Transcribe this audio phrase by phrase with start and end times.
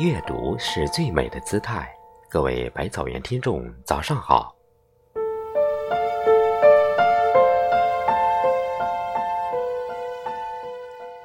[0.00, 1.86] 阅读是最美的姿态。
[2.30, 4.56] 各位百草园听众，早上好。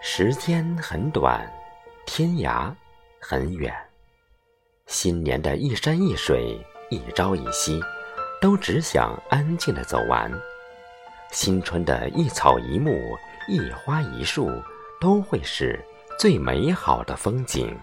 [0.01, 1.49] 时间很短，
[2.05, 2.69] 天涯
[3.17, 3.73] 很远。
[4.87, 7.79] 新年的一山一水，一朝一夕，
[8.41, 10.29] 都只想安静的走完。
[11.31, 12.91] 新春的一草一木，
[13.47, 14.51] 一花一树，
[14.99, 15.81] 都会是
[16.19, 17.73] 最美好的风景。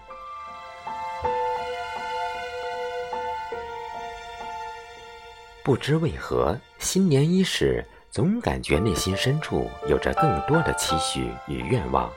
[5.63, 12.11] 不知为何，新年伊始，总感觉内心深处有着更多的期许与愿望。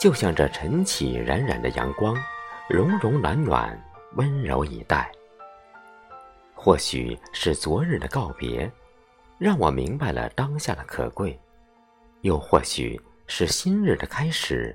[0.00, 2.16] 就像这晨起冉冉的阳光，
[2.66, 3.78] 融融暖暖，
[4.14, 5.12] 温柔以待。
[6.54, 8.72] 或许是昨日的告别，
[9.36, 11.38] 让我明白了当下的可贵；
[12.22, 14.74] 又或许是新日的开始，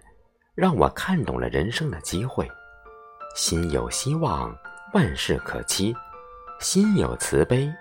[0.53, 2.47] 让我看懂了人生的机会。
[3.35, 4.55] 心有希望，
[4.93, 5.95] 万事可期。
[6.59, 7.73] 心有慈悲，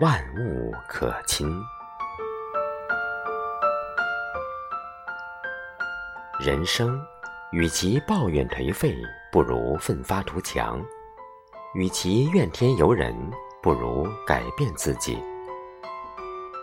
[0.00, 1.54] 万物可亲。
[6.40, 6.98] 人生，
[7.50, 8.96] 与其抱怨颓废，
[9.30, 10.80] 不如奋发图强；
[11.74, 13.14] 与其怨天尤人，
[13.62, 15.22] 不如改变自己。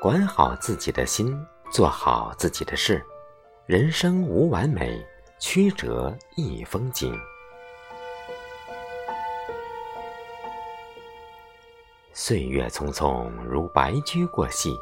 [0.02, 1.40] 管好自己的心，
[1.72, 3.00] 做好自己的事。
[3.68, 5.06] 人生无完美，
[5.38, 7.16] 曲折亦风景。
[12.22, 14.78] 岁月匆匆，如白驹过隙；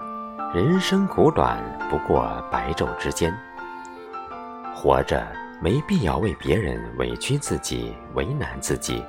[0.56, 3.32] 人生苦短，不过白昼之间。
[4.74, 5.24] 活着
[5.62, 9.06] 没必要为别人委屈自己、为难自己。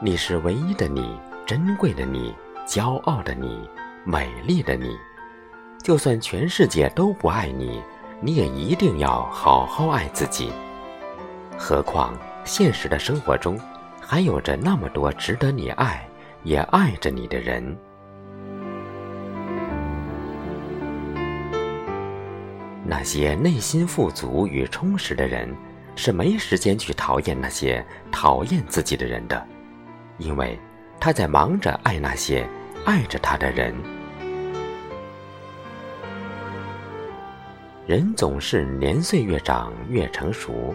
[0.00, 2.32] 你是唯一的你，珍贵的你，
[2.68, 3.68] 骄傲的你，
[4.04, 4.96] 美丽的你。
[5.82, 7.82] 就算全世界都不爱你，
[8.20, 10.52] 你也一定要好好爱自己。
[11.58, 13.58] 何况现实的生活中，
[14.00, 16.08] 还有着那么多值得你爱。
[16.44, 17.76] 也爱着你的人，
[22.84, 25.48] 那些内心富足与充实的人，
[25.96, 27.82] 是没时间去讨厌那些
[28.12, 29.42] 讨厌自己的人的，
[30.18, 30.60] 因为
[31.00, 32.46] 他在忙着爱那些
[32.84, 33.74] 爱着他的人。
[37.86, 40.74] 人总是年岁越长越成熟，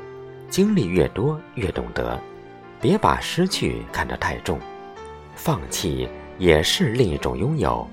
[0.50, 2.20] 经历越多越懂得，
[2.82, 4.60] 别把失去看得太重。
[5.42, 6.06] 放弃
[6.38, 7.88] 也是另一种拥有。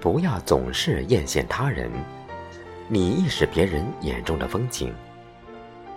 [0.00, 1.88] 不要总是艳羡他人，
[2.88, 4.92] 你亦是别人眼中的风景。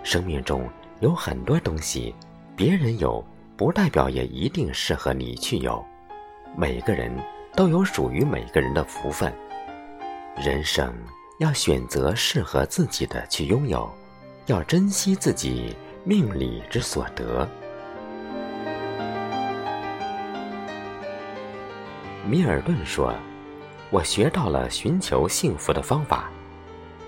[0.04, 0.70] 生命中
[1.00, 2.14] 有很多东西，
[2.54, 3.22] 别人有，
[3.56, 5.84] 不代表也一定适合你去有。
[6.56, 7.12] 每个人
[7.56, 9.32] 都有属于每个人的福分。
[10.36, 10.94] 人生
[11.40, 13.92] 要选择适合自己的去拥有，
[14.46, 15.74] 要珍惜自己
[16.04, 17.48] 命里之所得。
[22.30, 23.12] 米尔顿说
[23.90, 26.30] ：“我学到了寻求幸福的方法，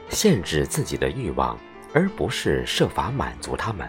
[0.08, 1.56] 限制自己的欲望，
[1.94, 3.88] 而不是设法满足他们。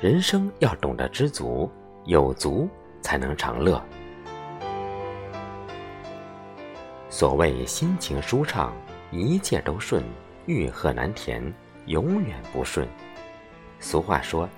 [0.00, 1.70] 人生要懂得知足，
[2.06, 2.66] 有足
[3.02, 3.84] 才能长乐。
[7.10, 8.74] 所谓心情舒畅，
[9.10, 10.02] 一切都顺；
[10.46, 11.52] 欲壑难填，
[11.84, 12.88] 永远不顺。
[13.80, 14.48] 俗话说：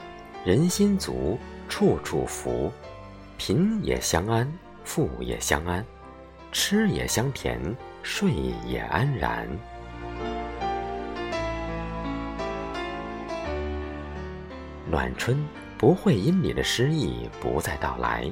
[0.45, 1.37] 人心足，
[1.69, 2.71] 处处福，
[3.37, 4.49] 贫也相安。”
[4.85, 5.85] 富也相安，
[6.53, 7.59] 吃也香甜，
[8.03, 8.31] 睡
[8.67, 9.49] 也安然。
[14.89, 15.43] 暖春
[15.79, 18.31] 不会因你的失意不再到来，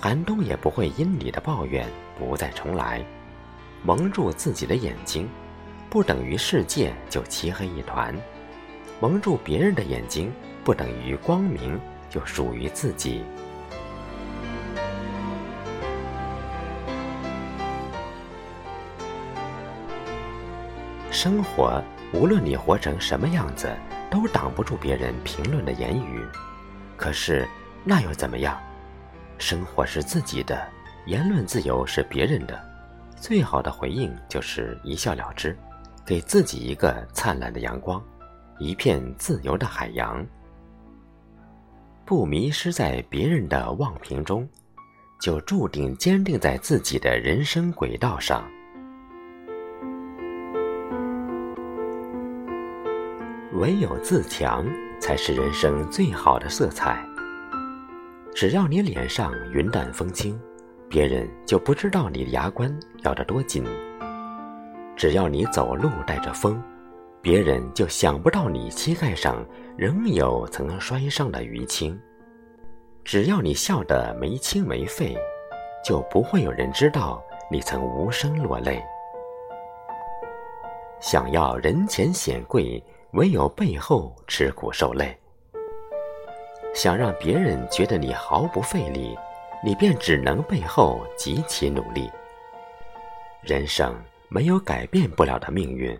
[0.00, 3.02] 寒冬也不会因你的抱怨不再重来。
[3.82, 5.28] 蒙住自己的眼睛，
[5.88, 8.14] 不等于世界就漆黑一团；
[9.00, 10.30] 蒙住别人的眼睛，
[10.62, 11.80] 不等于光明
[12.10, 13.24] 就属于自己。
[21.22, 21.84] 生活，
[22.14, 23.70] 无论你活成什么样子，
[24.10, 26.24] 都挡不住别人评论的言语。
[26.96, 27.46] 可是，
[27.84, 28.58] 那又怎么样？
[29.36, 30.66] 生活是自己的，
[31.04, 32.58] 言论自由是别人的。
[33.16, 35.54] 最好的回应就是一笑了之，
[36.06, 38.02] 给自己一个灿烂的阳光，
[38.58, 40.26] 一片自由的海洋。
[42.06, 44.48] 不迷失在别人的妄评中，
[45.20, 48.42] 就注定坚定在自己的人生轨道上。
[53.60, 54.66] 唯有自强，
[54.98, 57.04] 才是人生最好的色彩。
[58.34, 60.40] 只要你脸上云淡风轻，
[60.88, 63.62] 别人就不知道你的牙关咬得多紧；
[64.96, 66.58] 只要你走路带着风，
[67.20, 69.44] 别人就想不到你膝盖上
[69.76, 72.00] 仍有曾摔伤的淤青。
[73.04, 75.14] 只要你笑得没心没肺，
[75.84, 78.82] 就不会有人知道你曾无声落泪。
[80.98, 85.16] 想要人前显贵，唯有背后吃苦受累。
[86.74, 89.16] 想让别人觉得你毫不费力，
[89.64, 92.10] 你便只能背后极其努力。
[93.42, 93.94] 人生
[94.28, 95.98] 没有改变不了的命运。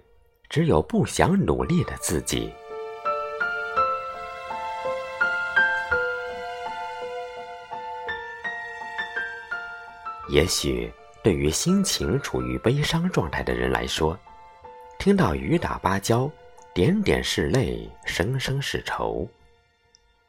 [0.51, 2.53] 只有不想努力的自己。
[10.29, 10.93] 也许
[11.23, 14.19] 对于心情处于悲伤状态的人来说，
[14.99, 16.29] 听到雨打芭蕉，
[16.73, 19.27] 点点是泪，声声是愁；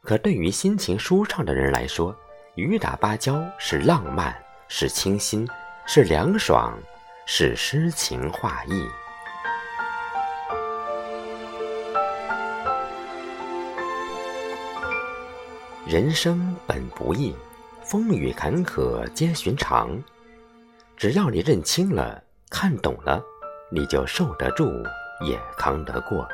[0.01, 2.15] 可对于心情舒畅的人来说，
[2.55, 4.35] 雨打芭蕉是浪漫，
[4.67, 5.47] 是清新，
[5.85, 6.75] 是凉爽，
[7.27, 8.88] 是诗情画意。
[15.85, 17.35] 人生本不易，
[17.83, 20.01] 风雨坎坷皆寻常。
[20.97, 23.23] 只要你认清了、看懂了，
[23.71, 24.65] 你就受得住，
[25.21, 26.27] 也扛得过。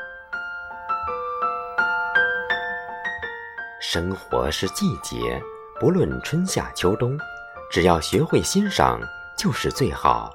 [3.80, 5.42] 生活是季节，
[5.80, 7.18] 不论春夏秋冬，
[7.72, 9.00] 只要学会欣赏，
[9.38, 10.34] 就是最好。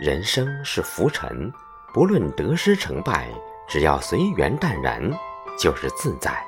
[0.00, 1.52] 人生是浮沉，
[1.92, 3.28] 不论得失成败，
[3.68, 5.02] 只要随缘淡然，
[5.58, 6.42] 就是自在。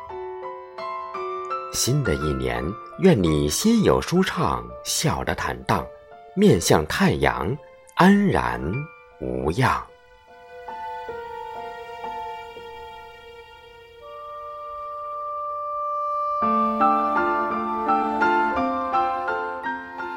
[1.73, 2.65] 新的一年，
[3.01, 5.85] 愿你心有舒畅，笑得坦荡，
[6.35, 7.55] 面向太阳，
[7.97, 8.61] 安然
[9.21, 9.85] 无恙。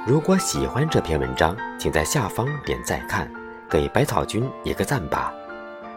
[0.06, 3.32] 如果喜欢这篇文章，请在下方点赞看，
[3.70, 5.34] 给百草君一个赞吧。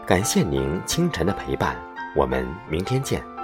[0.06, 1.76] 感谢您清晨的陪伴，
[2.14, 3.35] 我们明天见。